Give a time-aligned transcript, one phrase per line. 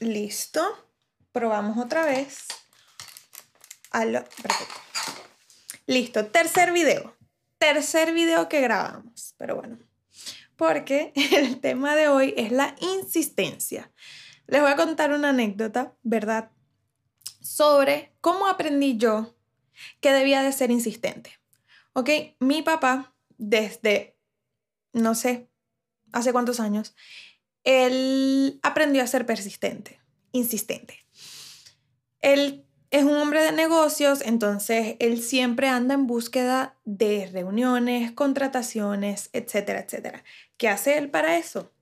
[0.00, 0.62] Listo.
[1.32, 2.46] Probamos otra vez.
[3.90, 4.74] Perfecto.
[5.86, 6.26] Listo.
[6.26, 7.16] Tercer video.
[7.58, 9.34] Tercer video que grabamos.
[9.38, 9.78] Pero bueno.
[10.56, 13.92] Porque el tema de hoy es la insistencia.
[14.46, 16.50] Les voy a contar una anécdota, ¿verdad?
[17.40, 19.36] Sobre cómo aprendí yo
[20.00, 21.38] que debía de ser insistente.
[21.92, 22.10] ¿Ok?
[22.38, 24.18] Mi papá, desde,
[24.92, 25.50] no sé,
[26.12, 26.94] hace cuántos años,
[27.66, 31.04] él aprendió a ser persistente, insistente.
[32.20, 39.30] Él es un hombre de negocios, entonces él siempre anda en búsqueda de reuniones, contrataciones,
[39.32, 40.22] etcétera, etcétera.
[40.56, 41.72] ¿Qué hace él para eso?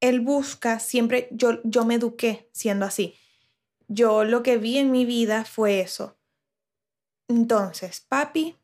[0.00, 3.14] Él busca siempre, yo, yo me eduqué siendo así.
[3.88, 6.16] Yo lo que vi en mi vida fue eso.
[7.28, 8.56] Entonces, papi,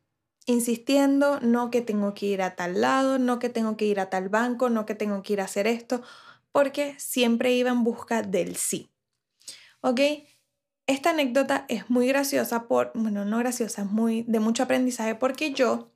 [0.45, 4.09] insistiendo, no que tengo que ir a tal lado, no que tengo que ir a
[4.09, 6.01] tal banco, no que tengo que ir a hacer esto,
[6.51, 8.89] porque siempre iba en busca del sí.
[9.81, 9.99] ¿Ok?
[10.85, 15.53] Esta anécdota es muy graciosa por, bueno, no graciosa, es muy de mucho aprendizaje porque
[15.53, 15.91] yo,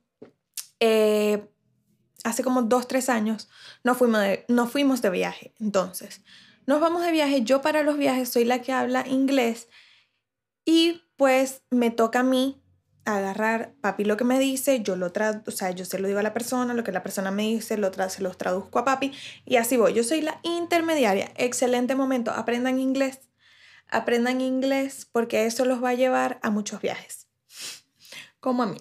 [0.80, 1.46] eh,
[2.24, 3.48] hace como dos, tres años,
[3.84, 5.54] nos fuimos, de, nos fuimos de viaje.
[5.60, 6.22] Entonces,
[6.66, 9.68] nos vamos de viaje, yo para los viajes soy la que habla inglés
[10.64, 12.62] y pues me toca a mí
[13.16, 16.20] agarrar papi lo que me dice, yo lo traduzco, o sea, yo se lo digo
[16.20, 19.12] a la persona, lo que la persona me dice, lo se los traduzco a papi
[19.44, 19.94] y así voy.
[19.94, 21.32] Yo soy la intermediaria.
[21.36, 22.30] Excelente momento.
[22.30, 23.20] Aprendan inglés.
[23.88, 27.26] Aprendan inglés porque eso los va a llevar a muchos viajes.
[28.40, 28.78] Como a mí.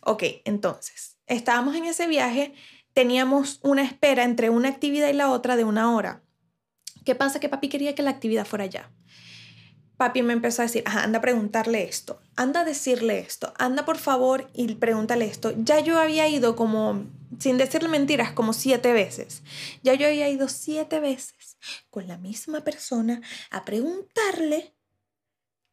[0.00, 2.54] Ok, entonces, estábamos en ese viaje,
[2.92, 6.22] teníamos una espera entre una actividad y la otra de una hora.
[7.04, 7.40] ¿Qué pasa?
[7.40, 8.90] Que papi quería que la actividad fuera ya
[9.96, 13.98] papi me empezó a decir, anda a preguntarle esto, anda a decirle esto, anda por
[13.98, 15.52] favor y pregúntale esto.
[15.56, 17.04] Ya yo había ido como,
[17.38, 19.42] sin decirle mentiras, como siete veces.
[19.82, 21.56] Ya yo había ido siete veces
[21.90, 24.74] con la misma persona a preguntarle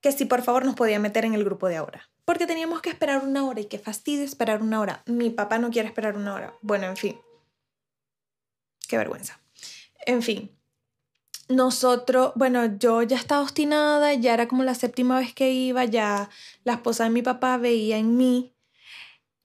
[0.01, 2.09] que si por favor nos podía meter en el grupo de ahora.
[2.25, 5.03] Porque teníamos que esperar una hora y qué fastidio esperar una hora.
[5.05, 6.53] Mi papá no quiere esperar una hora.
[6.61, 7.19] Bueno, en fin.
[8.87, 9.39] Qué vergüenza.
[10.05, 10.51] En fin,
[11.49, 16.29] nosotros, bueno, yo ya estaba obstinada, ya era como la séptima vez que iba, ya
[16.63, 18.53] la esposa de mi papá veía en mí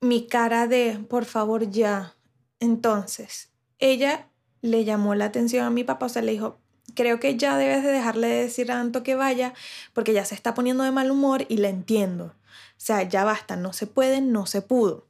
[0.01, 2.15] mi cara de, por favor, ya.
[2.61, 4.29] Entonces, ella
[4.61, 6.61] le llamó la atención a mi papá, o sea, le dijo,
[6.95, 9.55] creo que ya debes de dejarle de decir a Anto que vaya,
[9.93, 12.27] porque ya se está poniendo de mal humor y la entiendo.
[12.27, 15.07] O sea, ya basta, no se puede, no se pudo.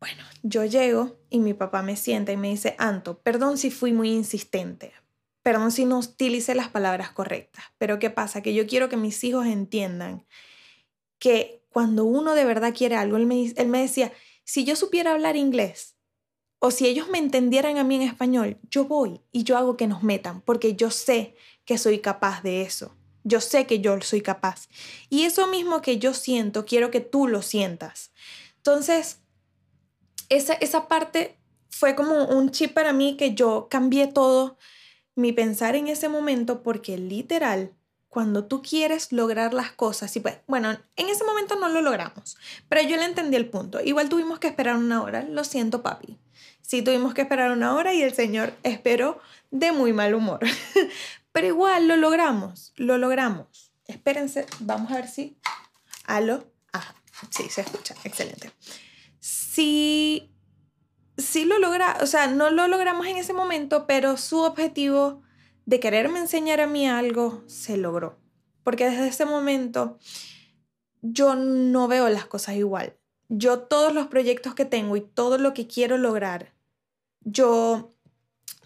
[0.00, 3.92] Bueno, yo llego y mi papá me sienta y me dice, Anto, perdón si fui
[3.92, 4.92] muy insistente,
[5.42, 8.42] perdón si no utilice las palabras correctas, pero ¿qué pasa?
[8.42, 10.26] Que yo quiero que mis hijos entiendan
[11.18, 14.12] que cuando uno de verdad quiere algo, él me, él me decía,
[14.44, 15.96] si yo supiera hablar inglés
[16.58, 19.86] o si ellos me entendieran a mí en español, yo voy y yo hago que
[19.86, 21.34] nos metan, porque yo sé
[21.64, 22.94] que soy capaz de eso.
[23.22, 24.68] Yo sé que yo soy capaz.
[25.08, 28.12] Y eso mismo que yo siento, quiero que tú lo sientas.
[28.56, 29.20] Entonces,
[30.30, 31.36] esa, esa parte
[31.68, 34.58] fue como un chip para mí que yo cambié todo
[35.14, 37.72] mi pensar en ese momento porque literal,
[38.08, 42.36] cuando tú quieres lograr las cosas, y pues, bueno, en ese momento no lo logramos,
[42.68, 43.80] pero yo le entendí el punto.
[43.80, 46.18] Igual tuvimos que esperar una hora, lo siento papi.
[46.62, 49.20] Sí, tuvimos que esperar una hora y el señor esperó
[49.50, 50.40] de muy mal humor.
[51.32, 53.72] pero igual lo logramos, lo logramos.
[53.86, 55.36] Espérense, vamos a ver si...
[56.04, 56.44] ¿Aló?
[56.72, 56.94] Ajá,
[57.30, 58.52] sí, se escucha, excelente.
[59.20, 60.30] Si
[61.20, 65.22] sí lo logra, o sea, no lo logramos en ese momento, pero su objetivo
[65.66, 68.18] de quererme enseñar a mí algo se logró.
[68.62, 69.98] Porque desde ese momento
[71.02, 72.96] yo no veo las cosas igual.
[73.28, 76.52] Yo todos los proyectos que tengo y todo lo que quiero lograr,
[77.20, 77.94] yo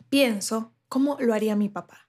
[0.09, 2.09] pienso cómo lo haría mi papá.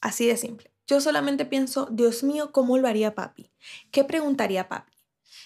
[0.00, 0.72] Así de simple.
[0.86, 3.50] Yo solamente pienso, Dios mío, ¿cómo lo haría papi?
[3.90, 4.93] ¿Qué preguntaría papi?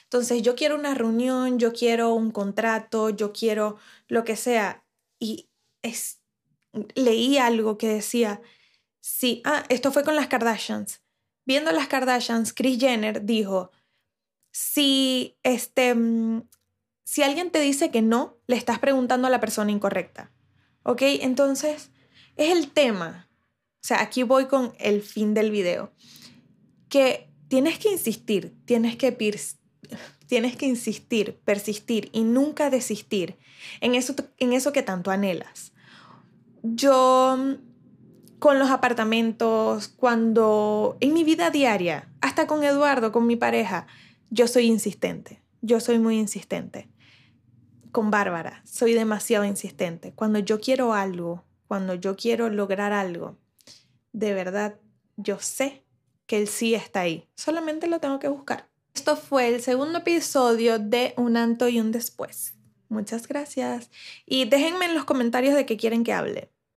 [0.04, 3.76] Entonces, yo quiero una reunión, yo quiero un contrato, yo quiero
[4.08, 4.84] lo que sea.
[5.18, 5.48] Y
[5.82, 6.20] es,
[6.94, 8.40] leí algo que decía,
[9.00, 11.02] sí, ah, esto fue con las Kardashians.
[11.44, 13.70] Viendo las Kardashians, Kris Jenner dijo,
[14.50, 16.48] si, este, mm,
[17.04, 20.32] si alguien te dice que no, le estás preguntando a la persona incorrecta.
[20.82, 21.02] ¿Ok?
[21.02, 21.90] Entonces,
[22.36, 23.28] es el tema.
[23.82, 25.92] O sea, aquí voy con el fin del video.
[26.88, 29.12] Que tienes que insistir, tienes que
[30.26, 33.36] tienes que insistir, persistir y nunca desistir
[33.80, 35.72] en eso, en eso que tanto anhelas.
[36.62, 37.58] Yo
[38.38, 43.86] con los apartamentos, cuando en mi vida diaria, hasta con Eduardo, con mi pareja,
[44.30, 46.88] yo soy insistente, yo soy muy insistente.
[47.90, 50.12] Con Bárbara, soy demasiado insistente.
[50.12, 53.36] Cuando yo quiero algo, cuando yo quiero lograr algo,
[54.12, 54.76] de verdad,
[55.16, 55.84] yo sé
[56.26, 57.28] que el sí está ahí.
[57.34, 58.67] Solamente lo tengo que buscar.
[58.98, 62.54] Esto fue el segundo episodio de Un Anto y un Después.
[62.88, 63.92] Muchas gracias.
[64.26, 66.50] Y déjenme en los comentarios de qué quieren que hable.